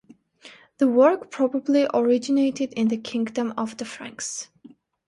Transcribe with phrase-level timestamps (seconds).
[0.79, 4.49] The work probably originated in the Kingdom of the Franks.